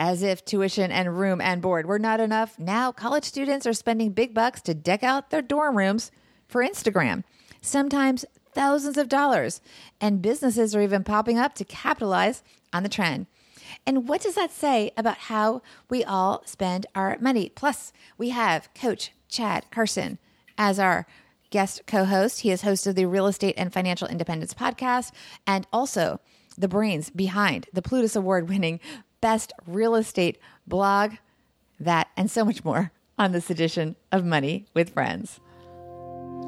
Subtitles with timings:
[0.00, 4.12] As if tuition and room and board were not enough, now college students are spending
[4.12, 6.10] big bucks to deck out their dorm rooms
[6.48, 7.22] for Instagram,
[7.60, 8.24] sometimes
[8.54, 9.60] thousands of dollars.
[10.00, 12.42] And businesses are even popping up to capitalize
[12.72, 13.26] on the trend.
[13.86, 15.60] And what does that say about how
[15.90, 17.52] we all spend our money?
[17.54, 20.18] Plus, we have Coach Chad Carson
[20.56, 21.06] as our
[21.50, 22.40] guest co host.
[22.40, 25.12] He is host of the Real Estate and Financial Independence podcast
[25.46, 26.20] and also
[26.56, 28.80] the brains behind the Plutus Award winning
[29.20, 31.12] best real estate blog.
[31.78, 35.40] That and so much more on this edition of Money with Friends.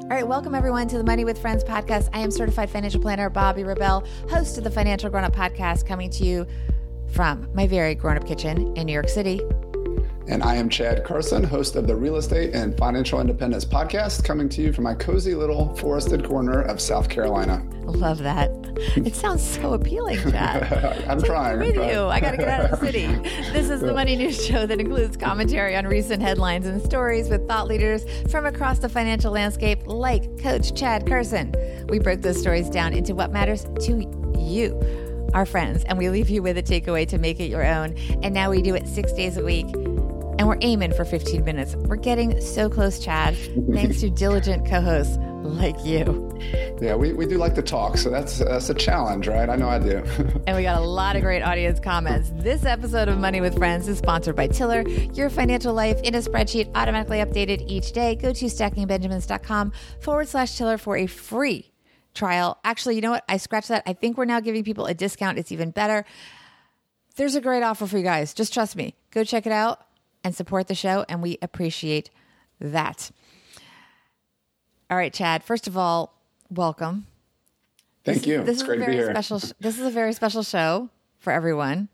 [0.03, 2.09] All right, welcome everyone to the Money with Friends podcast.
[2.13, 6.09] I am certified financial planner Bobbi Rebell, host of the Financial Grown Up podcast, coming
[6.11, 6.45] to you
[7.13, 9.39] from my very grown up kitchen in New York City.
[10.27, 14.49] And I am Chad Carson, host of the Real Estate and Financial Independence podcast, coming
[14.49, 17.63] to you from my cozy little forested corner of South Carolina.
[17.83, 18.51] Love that.
[18.95, 20.63] It sounds so appealing, Chad.
[21.07, 21.59] I'm trying.
[21.59, 21.89] With I'm trying.
[21.89, 22.05] you.
[22.05, 23.07] I got to get out of the city.
[23.53, 27.47] This is the Money News Show that includes commentary on recent headlines and stories with
[27.47, 31.53] thought leaders from across the financial landscape, like Coach Chad Carson.
[31.89, 36.29] We broke those stories down into what matters to you, our friends, and we leave
[36.29, 37.95] you with a takeaway to make it your own.
[38.23, 39.67] And now we do it six days a week.
[40.39, 41.75] And we're aiming for 15 minutes.
[41.75, 43.37] We're getting so close, Chad,
[43.71, 46.32] thanks to diligent co hosts like you.
[46.83, 49.49] Yeah, we, we do like to talk, so that's that's a challenge, right?
[49.49, 50.03] I know I do.
[50.45, 52.29] And we got a lot of great audience comments.
[52.35, 54.81] This episode of Money with Friends is sponsored by Tiller,
[55.13, 58.15] your financial life in a spreadsheet, automatically updated each day.
[58.15, 61.71] Go to stackingbenjamins.com forward slash Tiller for a free
[62.13, 62.57] trial.
[62.65, 63.23] Actually, you know what?
[63.29, 63.83] I scratched that.
[63.85, 65.39] I think we're now giving people a discount.
[65.39, 66.03] It's even better.
[67.15, 68.33] There's a great offer for you guys.
[68.33, 68.93] Just trust me.
[69.11, 69.79] Go check it out
[70.25, 72.09] and support the show, and we appreciate
[72.59, 73.09] that.
[74.91, 75.45] All right, Chad.
[75.45, 76.13] First of all,
[76.49, 77.07] welcome.
[78.03, 78.39] Thank you.
[78.43, 79.13] This it's is great a to be very here.
[79.13, 79.39] special.
[79.39, 80.89] sh- This is a very special show
[81.19, 81.87] for everyone,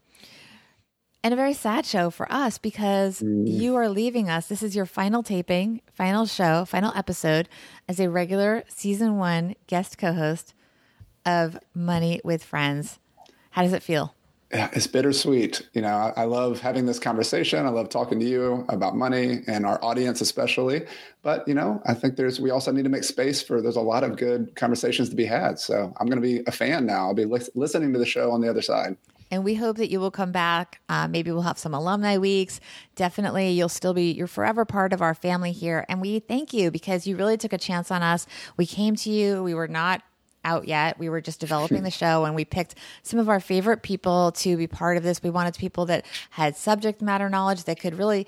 [1.23, 3.47] and a very sad show for us because Mm.
[3.47, 4.47] you are leaving us.
[4.47, 7.47] This is your final taping, final show, final episode
[7.87, 10.53] as a regular season one guest co-host
[11.25, 12.97] of Money with Friends.
[13.51, 14.15] How does it feel?
[14.51, 15.67] It's bittersweet.
[15.73, 17.65] You know, I, I love having this conversation.
[17.65, 20.87] I love talking to you about money and our audience, especially.
[21.21, 23.81] But you know, I think there's we also need to make space for there's a
[23.81, 25.59] lot of good conversations to be had.
[25.59, 27.07] So I'm going to be a fan now.
[27.07, 28.97] I'll be lis- listening to the show on the other side.
[29.31, 30.81] And we hope that you will come back.
[30.89, 32.59] Uh, maybe we'll have some alumni weeks.
[32.95, 35.85] Definitely, you'll still be, you're forever part of our family here.
[35.87, 38.25] And we thank you because you really took a chance on us.
[38.57, 39.43] We came to you.
[39.43, 40.01] We were not
[40.45, 40.97] out yet.
[40.97, 41.83] We were just developing hmm.
[41.83, 45.21] the show and we picked some of our favorite people to be part of this.
[45.21, 48.27] We wanted people that had subject matter knowledge that could really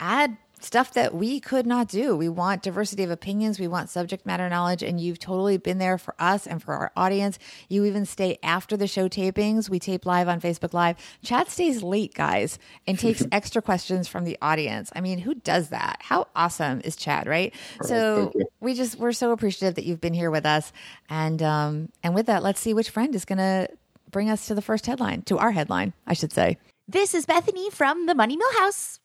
[0.00, 2.16] add stuff that we could not do.
[2.16, 3.58] We want diversity of opinions.
[3.58, 4.82] We want subject matter knowledge.
[4.82, 7.38] And you've totally been there for us and for our audience.
[7.68, 9.68] You even stay after the show tapings.
[9.68, 10.96] We tape live on Facebook Live.
[11.22, 14.90] Chad stays late, guys, and takes extra questions from the audience.
[14.94, 15.98] I mean, who does that?
[16.00, 17.54] How awesome is Chad, right?
[17.82, 20.72] So thank we just, we're so appreciative that you've been here with us.
[21.08, 23.68] And, um, and with that, let's see which friend is going to
[24.10, 26.58] bring us to the first headline, to our headline, I should say.
[26.86, 29.00] This is Bethany from the Money Mill House.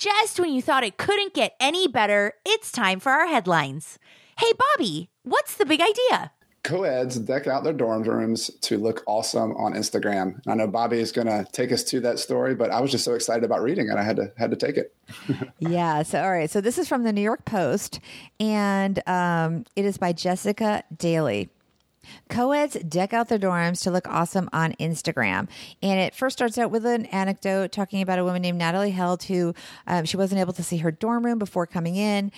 [0.00, 3.98] Just when you thought it couldn't get any better, it's time for our headlines.
[4.38, 6.32] Hey, Bobbi, what's the big idea?
[6.62, 10.40] Co-eds deck out their dorm rooms to look awesome on Instagram.
[10.46, 12.90] And I know Bobbi is going to take us to that story, but I was
[12.90, 14.94] just so excited about reading it, I had to had to take it.
[15.58, 16.02] yeah.
[16.02, 16.48] So, all right.
[16.48, 18.00] So, this is from the New York Post,
[18.38, 21.50] and um, it is by Jessica Daly.
[22.28, 25.48] Co-eds deck out their dorms to look awesome on Instagram.
[25.82, 29.24] And it first starts out with an anecdote talking about a woman named Natalie Held
[29.24, 29.54] who
[29.86, 32.32] um, she wasn't able to see her dorm room before coming in.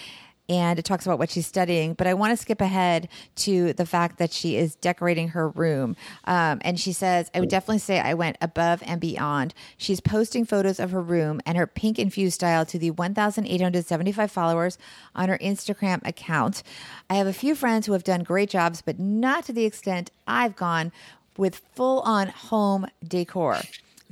[0.52, 3.86] And it talks about what she's studying, but I want to skip ahead to the
[3.86, 5.96] fact that she is decorating her room.
[6.24, 9.54] Um, and she says, I would definitely say I went above and beyond.
[9.78, 14.76] She's posting photos of her room and her pink infused style to the 1,875 followers
[15.14, 16.62] on her Instagram account.
[17.08, 20.10] I have a few friends who have done great jobs, but not to the extent
[20.26, 20.92] I've gone
[21.38, 23.62] with full on home decor.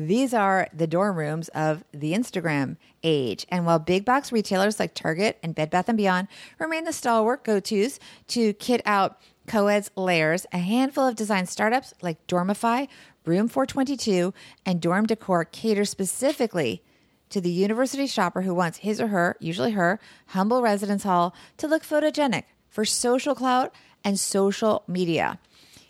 [0.00, 3.44] These are the dorm rooms of the Instagram age.
[3.50, 7.44] And while big box retailers like Target and Bed Bath & Beyond remain the stalwart
[7.44, 12.88] go-tos to kit out co-eds layers, a handful of design startups like Dormify,
[13.26, 14.32] Room 422,
[14.64, 16.82] and Dorm Decor cater specifically
[17.28, 21.68] to the university shopper who wants his or her, usually her, humble residence hall to
[21.68, 25.38] look photogenic for social clout and social media.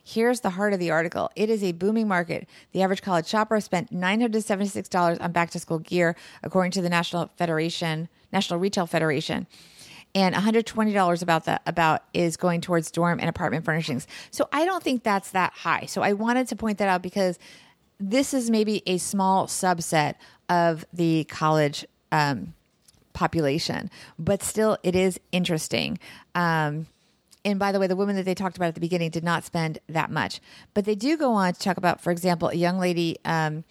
[0.05, 1.31] Here's the heart of the article.
[1.37, 2.49] It is a booming market.
[2.73, 7.31] The average college shopper spent $976 on back to school gear, according to the National
[7.37, 9.47] Federation, National Retail Federation.
[10.15, 14.09] And $120 about that about is going towards dorm and apartment furnishings.
[14.31, 15.87] So I don't think that's that high.
[15.87, 17.39] So I wanted to point that out because
[18.01, 20.15] this is maybe a small subset
[20.49, 22.55] of the college um,
[23.13, 25.99] population, but still, it is interesting.
[26.35, 26.87] Um,
[27.45, 29.45] and by the way, the woman that they talked about at the beginning did not
[29.45, 30.41] spend that much,
[30.75, 33.65] but they do go on to talk about, for example, a young lady um,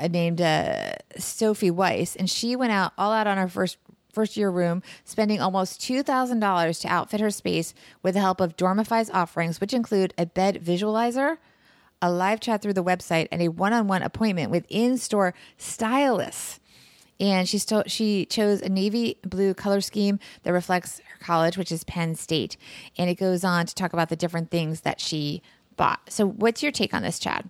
[0.00, 3.78] named uh, Sophie Weiss, and she went out all out on her first
[4.12, 7.72] first year room, spending almost $2,000 to outfit her space
[8.02, 11.36] with the help of Dormify's offerings, which include a bed visualizer,
[12.02, 15.34] a live chat through the website, and a one on one appointment with in store
[15.56, 16.58] stylists.
[17.20, 21.72] And she, sto- she chose a navy blue color scheme that reflects her college, which
[21.72, 22.56] is Penn State.
[22.96, 25.42] And it goes on to talk about the different things that she
[25.76, 26.00] bought.
[26.10, 27.48] So, what's your take on this, Chad?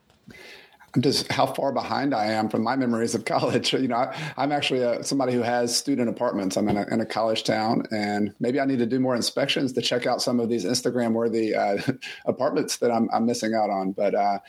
[1.00, 3.75] Just how far behind I am from my memories of college.
[3.79, 6.56] You know, I, am actually a, somebody who has student apartments.
[6.56, 9.73] I'm in a, in a, college town, and maybe I need to do more inspections
[9.75, 11.79] to check out some of these Instagram worthy uh,
[12.26, 13.93] apartments that I'm, I'm, missing out on.
[13.93, 14.40] But uh,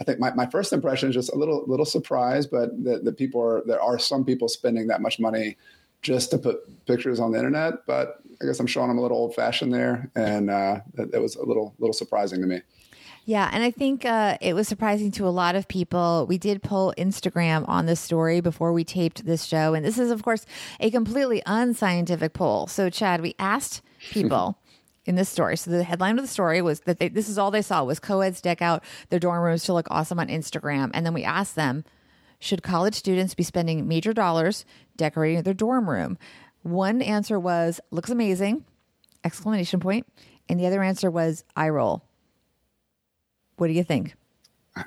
[0.00, 3.12] I think my, my first impression is just a little little surprised, but that the
[3.12, 5.56] people are there are some people spending that much money
[6.00, 7.86] just to put pictures on the internet.
[7.86, 11.20] But I guess I'm showing them a little old fashioned there, and uh, it, it
[11.20, 12.62] was a little little surprising to me.
[13.28, 16.24] Yeah, and I think uh, it was surprising to a lot of people.
[16.26, 20.10] We did pull Instagram on this story before we taped this show, and this is,
[20.10, 20.46] of course,
[20.80, 22.68] a completely unscientific poll.
[22.68, 23.82] So, Chad, we asked
[24.12, 24.58] people.
[25.04, 25.58] in this story.
[25.58, 28.00] So the headline of the story was that they, this is all they saw was
[28.00, 30.90] co-eds deck out their dorm rooms to look awesome on Instagram.
[30.94, 31.84] And then we asked them,
[32.40, 34.64] should college students be spending major dollars
[34.96, 36.16] decorating their dorm room?
[36.62, 38.64] One answer was looks amazing,
[39.22, 40.06] exclamation point,
[40.48, 42.07] and the other answer was eye roll.
[43.58, 44.14] What do you think?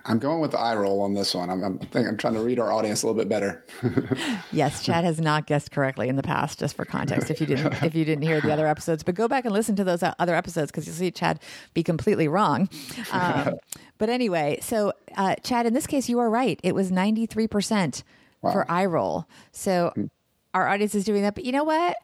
[0.06, 1.50] I'm going with the eye roll on this one.
[1.50, 3.65] I'm, I'm, think I'm trying to read our audience a little bit better.
[4.51, 6.59] yes, Chad has not guessed correctly in the past.
[6.59, 9.27] Just for context, if you didn't if you didn't hear the other episodes, but go
[9.27, 11.39] back and listen to those other episodes because you'll see Chad
[11.73, 12.69] be completely wrong.
[13.12, 13.56] Um,
[13.97, 16.59] but anyway, so uh, Chad, in this case, you are right.
[16.63, 18.03] It was 93 percent
[18.41, 19.25] for eye roll.
[19.51, 20.06] So hmm.
[20.53, 21.35] our audience is doing that.
[21.35, 21.97] But you know what?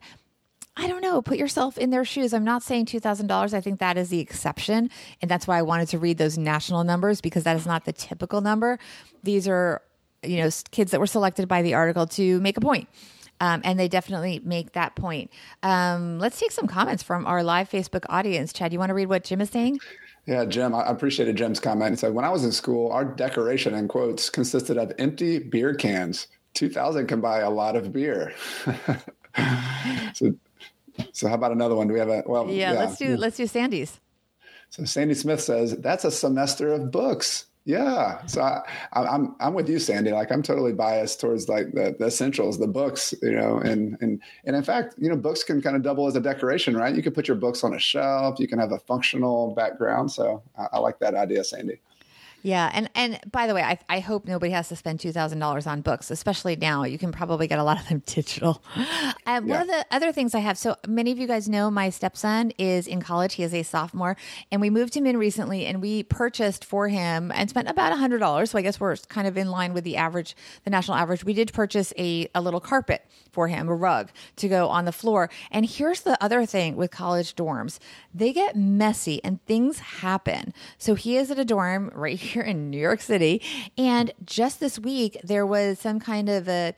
[0.78, 2.32] I don't know, put yourself in their shoes.
[2.32, 3.52] I'm not saying $2,000.
[3.52, 4.90] I think that is the exception.
[5.20, 7.92] And that's why I wanted to read those national numbers because that is not the
[7.92, 8.78] typical number.
[9.24, 9.82] These are,
[10.22, 12.88] you know, kids that were selected by the article to make a point.
[13.40, 15.32] Um, and they definitely make that point.
[15.64, 18.52] Um, let's take some comments from our live Facebook audience.
[18.52, 19.80] Chad, you want to read what Jim is saying?
[20.26, 21.90] Yeah, Jim, I appreciated Jim's comment.
[21.90, 25.74] He said, When I was in school, our decoration, in quotes, consisted of empty beer
[25.74, 26.26] cans.
[26.54, 28.34] 2000 can buy a lot of beer.
[30.14, 30.34] so
[31.12, 31.88] so how about another one?
[31.88, 32.48] Do we have a well?
[32.48, 32.78] Yeah, yeah.
[32.78, 34.00] let's do let's do Sandy's.
[34.70, 37.46] So Sandy Smith says that's a semester of books.
[37.64, 38.62] Yeah, so I,
[38.94, 40.10] I'm, I'm with you, Sandy.
[40.10, 44.22] Like I'm totally biased towards like the, the essentials, the books, you know, and and
[44.46, 46.94] and in fact, you know, books can kind of double as a decoration, right?
[46.94, 48.40] You can put your books on a shelf.
[48.40, 50.10] You can have a functional background.
[50.10, 51.78] So I, I like that idea, Sandy.
[52.48, 55.38] Yeah, and and by the way, I, I hope nobody has to spend two thousand
[55.38, 56.84] dollars on books, especially now.
[56.84, 58.62] You can probably get a lot of them digital.
[58.74, 58.84] Um,
[59.26, 59.52] and yeah.
[59.52, 62.52] one of the other things I have, so many of you guys know my stepson
[62.56, 63.34] is in college.
[63.34, 64.16] He is a sophomore,
[64.50, 67.96] and we moved him in recently, and we purchased for him and spent about a
[67.96, 68.52] hundred dollars.
[68.52, 70.34] So I guess we're kind of in line with the average,
[70.64, 71.24] the national average.
[71.24, 74.92] We did purchase a a little carpet for him, a rug to go on the
[74.92, 75.28] floor.
[75.50, 77.78] And here's the other thing with college dorms:
[78.14, 80.54] they get messy and things happen.
[80.78, 83.42] So he is at a dorm right here in New York City.
[83.76, 86.74] And just this week, there was some kind of a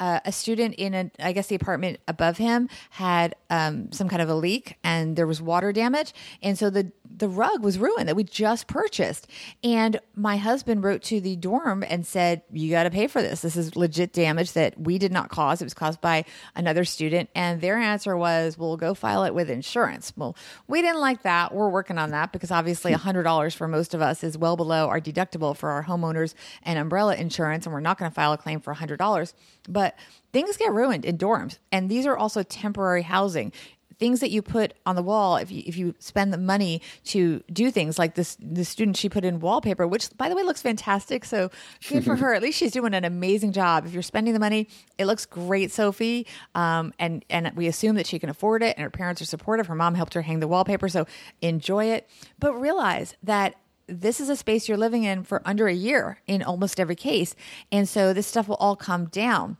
[0.00, 4.20] uh, a student in a, I guess the apartment above him had um, some kind
[4.20, 6.12] of a leak and there was water damage.
[6.42, 9.28] And so the, the rug was ruined that we just purchased.
[9.62, 13.42] And my husband wrote to the dorm and said, You got to pay for this.
[13.42, 15.60] This is legit damage that we did not cause.
[15.60, 16.24] It was caused by
[16.56, 17.30] another student.
[17.34, 20.12] And their answer was, We'll go file it with insurance.
[20.16, 21.54] Well, we didn't like that.
[21.54, 25.00] We're working on that because obviously $100 for most of us is well below our
[25.00, 27.66] deductible for our homeowners and umbrella insurance.
[27.66, 29.34] And we're not going to file a claim for $100.
[29.68, 29.96] But
[30.32, 33.52] things get ruined in dorms, and these are also temporary housing
[34.04, 37.42] things that you put on the wall if you if you spend the money to
[37.50, 40.60] do things like this the student she put in wallpaper which by the way looks
[40.60, 41.24] fantastic.
[41.24, 41.50] So
[41.88, 42.34] good for her.
[42.34, 43.86] At least she's doing an amazing job.
[43.86, 44.68] If you're spending the money
[44.98, 46.26] it looks great sophie.
[46.54, 49.68] Um, and and we assume that she can afford it and her parents are supportive.
[49.68, 51.06] Her mom helped her hang the wallpaper so
[51.40, 52.06] enjoy it.
[52.38, 53.54] But realize that
[53.86, 57.34] this is a space you're living in for under a year in almost every case.
[57.72, 59.56] And so this stuff will all come down.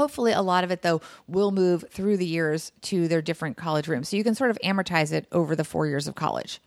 [0.00, 3.86] Hopefully, a lot of it, though, will move through the years to their different college
[3.86, 4.08] rooms.
[4.08, 6.58] So you can sort of amortize it over the four years of college.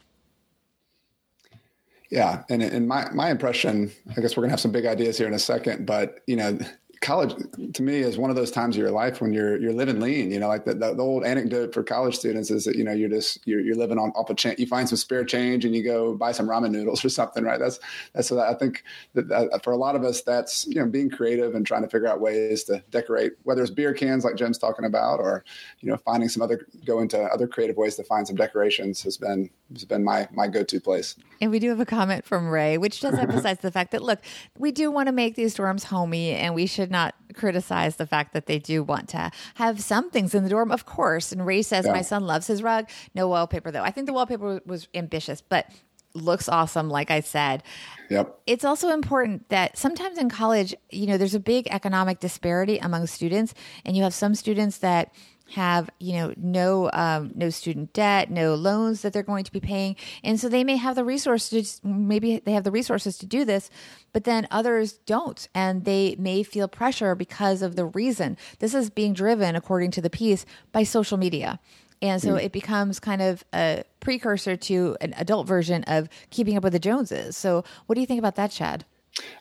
[2.11, 2.43] Yeah.
[2.47, 5.33] And in my, my impression, I guess we're to have some big ideas here in
[5.33, 6.59] a second, but, you know,
[7.03, 7.35] college
[7.73, 10.31] to me is one of those times of your life when you're you're living lean.
[10.31, 12.93] You know, like the, the, the old anecdote for college students is that you know
[12.93, 14.57] you're just you're, you're living on off a change.
[14.57, 17.59] You find some spare change and you go buy some ramen noodles or something, right?
[17.59, 17.79] That's
[18.13, 18.83] that's what I think
[19.13, 21.89] that, that for a lot of us that's you know being creative and trying to
[21.89, 25.43] figure out ways to decorate, whether it's beer cans like Jim's talking about, or
[25.81, 29.17] you know finding some other go into other creative ways to find some decorations has
[29.17, 31.15] been has been my my go to place.
[31.41, 34.19] And we do have a comment from Ray, which does emphasize the fact that look,
[34.57, 38.33] we do want to make these dorms homey, and we should not criticize the fact
[38.33, 41.31] that they do want to have some things in the dorm, of course.
[41.31, 41.93] And Ray says, Yeah.
[41.93, 42.89] My son loves his rug.
[43.15, 43.83] No wallpaper, though.
[43.83, 45.69] I think the wallpaper was ambitious, but
[46.15, 47.63] looks awesome, like I said.
[48.09, 48.41] Yep.
[48.45, 53.07] It's also important that sometimes in college, you know, there's a big economic disparity among
[53.07, 53.53] students,
[53.85, 55.13] and you have some students that
[55.53, 59.59] have you know no um, no student debt no loans that they're going to be
[59.59, 59.95] paying.
[60.23, 63.69] And so they may have the resources maybe they have the resources to do this
[64.13, 65.47] but then others don't.
[65.53, 68.37] And they may feel pressure because of the reason.
[68.59, 71.59] This is being driven according to the piece by social media.
[72.01, 76.63] And so it becomes kind of a precursor to an adult version of keeping up
[76.63, 77.37] with the Joneses.
[77.37, 78.83] So, what do you think about that, Chad?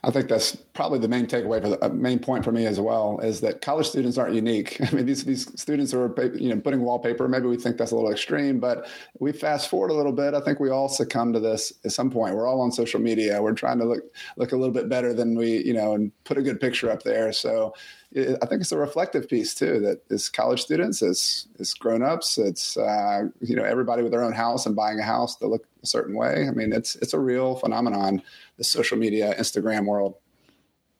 [0.05, 2.79] I think that's probably the main takeaway for the uh, main point for me as
[2.79, 4.79] well is that college students aren't unique.
[4.93, 7.27] I mean, these these students are you know putting wallpaper.
[7.27, 8.87] Maybe we think that's a little extreme, but
[9.19, 10.35] we fast forward a little bit.
[10.35, 12.35] I think we all succumb to this at some point.
[12.35, 13.41] We're all on social media.
[13.41, 14.03] We're trying to look
[14.37, 17.03] look a little bit better than we you know and put a good picture up
[17.03, 17.33] there.
[17.33, 17.75] So
[18.15, 19.81] I think it's a reflective piece too.
[19.81, 24.23] That as college students, as as grown ups, it's uh, you know everybody with their
[24.23, 26.47] own house and buying a house to look a certain way.
[26.47, 28.23] I mean, it's it's a real phenomenon.
[28.59, 30.17] The social media, Instagram world.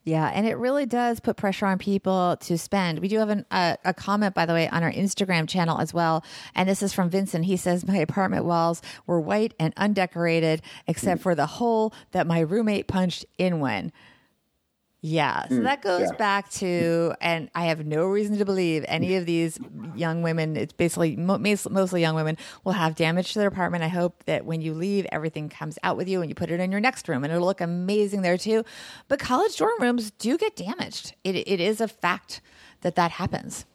[0.05, 2.99] Yeah, and it really does put pressure on people to spend.
[2.99, 5.95] We do have an, a, a comment, by the way, on our Instagram channel as
[5.95, 6.25] well.
[6.57, 7.45] And this is from Vincent.
[7.45, 12.41] He says, My apartment walls were white and undecorated, except for the hole that my
[12.41, 13.93] roommate punched in when.
[15.05, 16.17] Yeah, so mm, that goes yeah.
[16.17, 19.59] back to, and I have no reason to believe any of these
[19.97, 23.83] young women, it's basically mostly young women, will have damage to their apartment.
[23.83, 26.61] I hope that when you leave, everything comes out with you and you put it
[26.61, 28.65] in your next room and it'll look amazing there too.
[29.09, 31.15] But college dorm rooms do get damaged.
[31.25, 32.41] It, it is a fact
[32.83, 33.67] that that happens.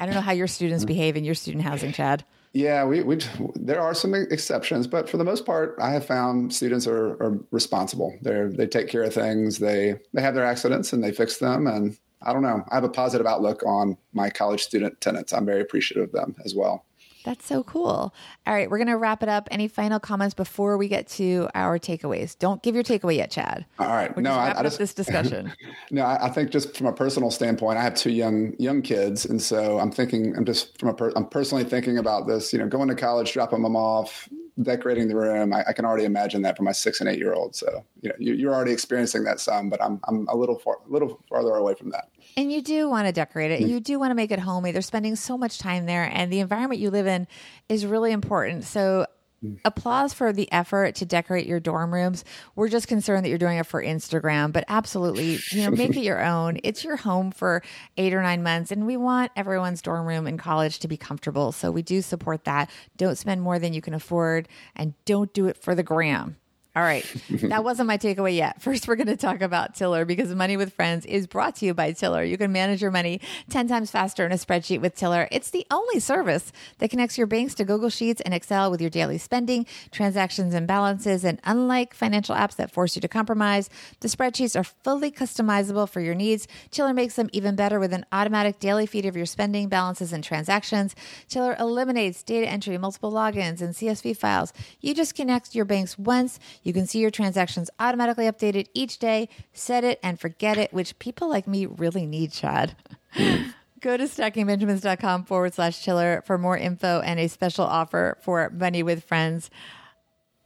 [0.00, 0.88] I don't know how your students mm.
[0.88, 2.24] behave in your student housing, Chad.
[2.54, 3.18] Yeah, we, we
[3.56, 7.38] there are some exceptions, but for the most part, I have found students are, are
[7.50, 8.16] responsible.
[8.22, 9.58] They they take care of things.
[9.58, 11.66] They they have their accidents and they fix them.
[11.66, 12.64] And I don't know.
[12.70, 15.32] I have a positive outlook on my college student tenants.
[15.32, 16.84] I'm very appreciative of them as well.
[17.24, 18.14] That's so cool.
[18.46, 19.48] All right, we're going to wrap it up.
[19.50, 22.38] Any final comments before we get to our takeaways?
[22.38, 23.64] Don't give your takeaway yet, Chad.
[23.78, 24.14] All right.
[24.14, 25.52] We're no, just I, I up just this discussion.
[25.90, 29.24] no, I, I think just from a personal standpoint, I have two young young kids,
[29.24, 32.52] and so I'm thinking, I'm just from a, per, I'm personally thinking about this.
[32.52, 34.28] You know, going to college, dropping them off,
[34.62, 35.54] decorating the room.
[35.54, 37.56] I, I can already imagine that for my six and eight year old.
[37.56, 40.76] So you know, you, you're already experiencing that some, but I'm I'm a little far,
[40.86, 42.10] a little farther away from that.
[42.36, 43.60] And you do want to decorate it.
[43.62, 43.68] Mm.
[43.68, 44.72] You do want to make it homey.
[44.72, 47.26] They're spending so much time there, and the environment you live in
[47.68, 48.64] is really important.
[48.64, 49.06] So,
[49.44, 49.58] mm.
[49.64, 52.24] applause for the effort to decorate your dorm rooms.
[52.56, 56.02] We're just concerned that you're doing it for Instagram, but absolutely, you know, make it
[56.02, 56.58] your own.
[56.64, 57.62] It's your home for
[57.96, 61.52] eight or nine months, and we want everyone's dorm room in college to be comfortable.
[61.52, 62.68] So, we do support that.
[62.96, 66.36] Don't spend more than you can afford, and don't do it for the gram.
[66.76, 67.06] All right.
[67.30, 68.60] That wasn't my takeaway yet.
[68.60, 71.72] First, we're going to talk about Tiller because Money with Friends is brought to you
[71.72, 72.24] by Tiller.
[72.24, 75.28] You can manage your money 10 times faster in a spreadsheet with Tiller.
[75.30, 78.90] It's the only service that connects your banks to Google Sheets and Excel with your
[78.90, 81.24] daily spending, transactions, and balances.
[81.24, 86.00] And unlike financial apps that force you to compromise, the spreadsheets are fully customizable for
[86.00, 86.48] your needs.
[86.72, 90.24] Tiller makes them even better with an automatic daily feed of your spending, balances, and
[90.24, 90.96] transactions.
[91.28, 94.52] Tiller eliminates data entry, multiple logins, and CSV files.
[94.80, 96.40] You just connect your banks once.
[96.64, 100.98] You can see your transactions automatically updated each day, set it and forget it, which
[100.98, 102.74] people like me really need, Chad.
[103.80, 108.82] Go to stackingbenjamins.com forward slash tiller for more info and a special offer for Money
[108.82, 109.50] with Friends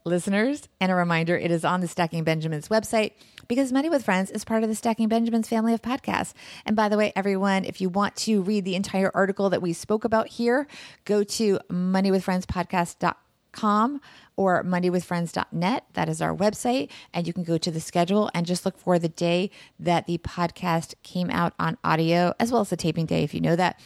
[0.04, 0.68] listeners.
[0.80, 3.12] And a reminder, it is on the Stacking Benjamins website
[3.46, 6.32] because Money with Friends is part of the Stacking Benjamins family of podcasts.
[6.66, 9.72] And by the way, everyone, if you want to read the entire article that we
[9.72, 10.66] spoke about here,
[11.04, 14.00] go to moneywithfriendspodcast.com
[14.38, 15.84] or moneywithfriends.net.
[15.94, 16.90] That is our website.
[17.12, 20.18] And you can go to the schedule and just look for the day that the
[20.18, 23.80] podcast came out on audio, as well as the taping day, if you know that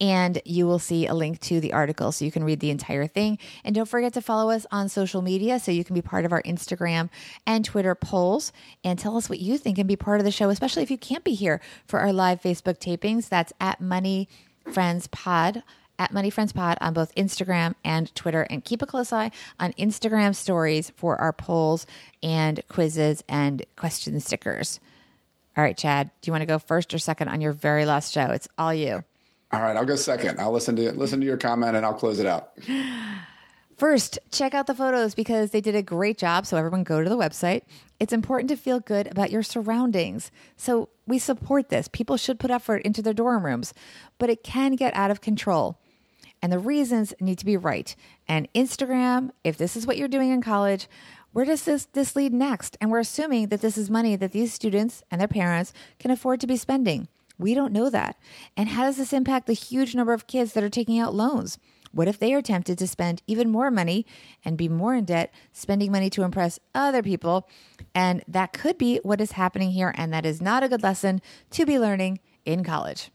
[0.00, 3.08] and you will see a link to the article so you can read the entire
[3.08, 3.36] thing.
[3.64, 6.30] And don't forget to follow us on social media so you can be part of
[6.30, 7.10] our Instagram
[7.44, 8.52] and Twitter polls
[8.84, 10.98] and tell us what you think and be part of the show, especially if you
[10.98, 13.28] can't be here for our live Facebook tapings.
[13.28, 14.28] That's at Money
[14.72, 15.64] Friends Pod.
[15.98, 19.72] At Money Friends Pod on both Instagram and Twitter, and keep a close eye on
[19.72, 21.86] Instagram stories for our polls
[22.22, 24.80] and quizzes and question stickers.
[25.56, 28.12] All right, Chad, do you want to go first or second on your very last
[28.12, 28.26] show?
[28.26, 29.02] It's all you.
[29.52, 30.38] All right, I'll go second.
[30.38, 32.52] I'll listen to listen to your comment and I'll close it out.
[33.78, 36.46] First, check out the photos because they did a great job.
[36.46, 37.62] So, everyone go to the website.
[38.00, 40.32] It's important to feel good about your surroundings.
[40.56, 41.86] So, we support this.
[41.86, 43.72] People should put effort into their dorm rooms,
[44.18, 45.78] but it can get out of control.
[46.42, 47.94] And the reasons need to be right.
[48.26, 50.88] And Instagram, if this is what you're doing in college,
[51.32, 52.76] where does this, this lead next?
[52.80, 56.40] And we're assuming that this is money that these students and their parents can afford
[56.40, 57.08] to be spending.
[57.38, 58.16] We don't know that.
[58.56, 61.58] And how does this impact the huge number of kids that are taking out loans?
[61.92, 64.04] What if they are tempted to spend even more money
[64.44, 67.48] and be more in debt, spending money to impress other people?
[67.94, 69.94] And that could be what is happening here.
[69.96, 73.10] And that is not a good lesson to be learning in college.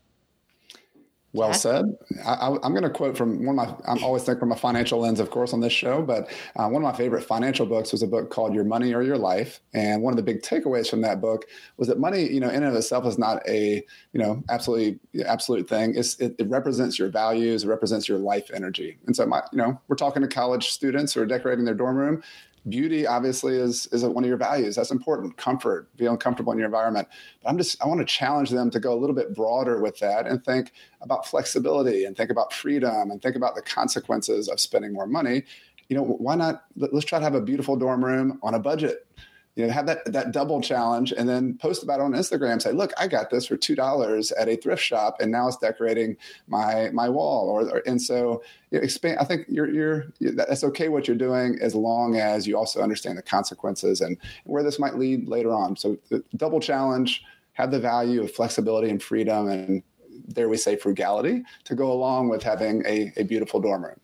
[1.34, 1.98] Well said.
[2.24, 5.00] I, am going to quote from one of my, I'm always think from a financial
[5.00, 8.04] lens, of course, on this show, but uh, one of my favorite financial books was
[8.04, 9.60] a book called Your Money or Your Life.
[9.74, 11.46] And one of the big takeaways from that book
[11.78, 15.00] was that money, you know, in and of itself is not a, you know, absolutely
[15.26, 15.96] absolute thing.
[15.96, 19.00] It's, it, it represents your values, it represents your life energy.
[19.08, 21.96] And so, my, you know, we're talking to college students who are decorating their dorm
[21.96, 22.22] room
[22.70, 24.76] beauty obviously is is one of your values.
[24.76, 25.38] That's important.
[25.38, 27.08] Comfort feeling comfortable in your environment.
[27.42, 30.00] But i'm just i want to challenge them to go a little bit broader with
[30.00, 34.60] that and think about flexibility and think about freedom and think about the consequences of
[34.60, 35.44] spending more money.
[35.90, 39.08] You know why not let's try to have a beautiful dorm room on a budget
[39.56, 42.62] you know, have that that double challenge and then post about it on Instagram.
[42.62, 45.58] Say, look, I got this for two dollars at a thrift shop, and now it's
[45.58, 46.18] decorating
[46.48, 47.50] my my wall.
[47.50, 48.42] Or, or and so
[48.72, 49.20] you know, expand.
[49.20, 53.18] I think you're you're that's okay what you're doing as long as you also understand
[53.18, 55.76] the consequences and where this might lead later on.
[55.76, 55.98] So
[56.36, 59.84] double challenge, have the value of flexibility and freedom, and
[60.28, 64.00] there we say frugality to go along with having a, a beautiful dorm room.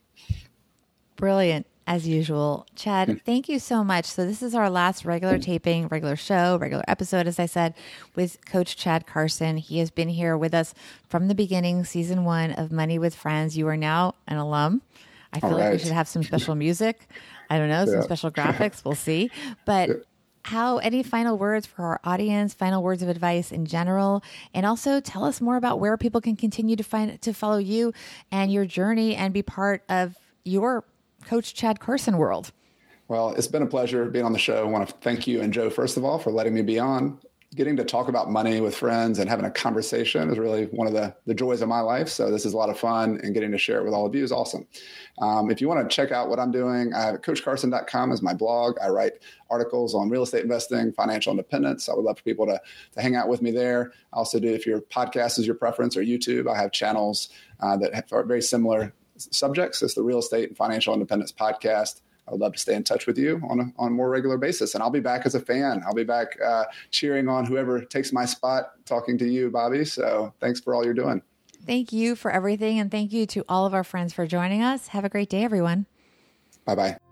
[1.15, 2.67] Brilliant as usual.
[2.75, 3.15] Chad, hmm.
[3.25, 4.05] thank you so much.
[4.05, 7.73] So, this is our last regular taping, regular show, regular episode, as I said,
[8.15, 9.57] with Coach Chad Carson.
[9.57, 10.75] He has been here with us
[11.09, 13.57] from the beginning, season one of Money with Friends.
[13.57, 14.83] You are now an alum.
[15.33, 17.07] I feel like we should have some special music.
[17.49, 18.01] I don't know, some yeah.
[18.01, 18.85] special graphics.
[18.85, 19.31] We'll see.
[19.65, 19.95] But yeah.
[20.43, 24.99] how any final words for our audience, final words of advice in general, and also
[24.99, 27.93] tell us more about where people can continue to find to follow you
[28.31, 30.83] and your journey and be part of your
[31.25, 32.51] Coach Chad Carson world.
[33.09, 34.63] Well, it's been a pleasure being on the show.
[34.63, 37.19] I want to thank you and Joe, first of all, for letting me be on.
[37.55, 40.93] Getting to talk about money with friends and having a conversation is really one of
[40.93, 42.07] the, the joys of my life.
[42.07, 44.13] So this is a lot of fun and getting to share it with all of
[44.13, 44.67] you is awesome.
[45.17, 48.35] Um, if you want to check out what I'm doing, I have coachcarson.com as my
[48.35, 48.77] blog.
[48.79, 49.13] I write
[49.49, 51.89] articles on real estate investing, financial independence.
[51.89, 53.93] I would love for people to, to hang out with me there.
[54.13, 57.29] I also do, if your podcast is your preference or YouTube, I have channels
[57.59, 59.81] uh, that are very similar subjects.
[59.81, 62.01] It's the Real Estate and Financial Independence Podcast.
[62.27, 64.37] I would love to stay in touch with you on a, on a more regular
[64.37, 64.75] basis.
[64.75, 65.81] And I'll be back as a fan.
[65.85, 69.87] I'll be back uh, cheering on whoever takes my spot, talking to you, Bobbi.
[69.87, 71.23] So thanks for all you're doing.
[71.65, 72.79] Thank you for everything.
[72.79, 74.87] And thank you to all of our friends for joining us.
[74.89, 75.87] Have a great day, everyone.
[76.65, 77.08] Bye bye.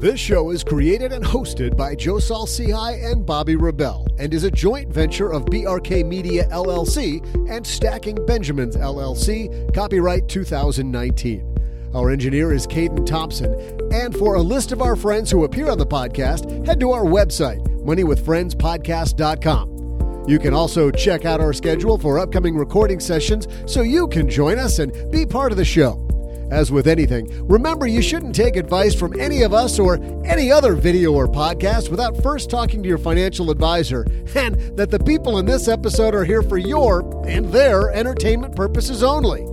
[0.00, 4.50] This show is created and hosted by Joe Saul-Sehy and Bobbi Rebell and is a
[4.50, 11.90] joint venture of BRK Media LLC and Stacking Benjamins LLC, copyright 2019.
[11.94, 13.52] Our engineer is Caden Thompson.
[13.92, 17.04] And for a list of our friends who appear on the podcast, head to our
[17.04, 20.24] website, moneywithfriendspodcast.com.
[20.26, 24.58] You can also check out our schedule for upcoming recording sessions so you can join
[24.58, 26.09] us and be part of the show.
[26.50, 30.74] As with anything, remember you shouldn't take advice from any of us or any other
[30.74, 35.46] video or podcast without first talking to your financial advisor, and that the people in
[35.46, 39.46] this episode are here for your and their entertainment purposes only.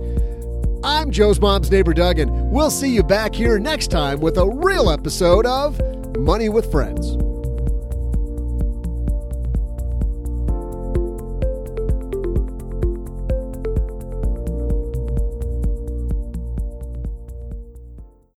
[0.82, 4.48] I'm Joe's mom's neighbor Doug, and we'll see you back here next time with a
[4.48, 5.80] real episode of
[6.16, 7.16] Money with Friends.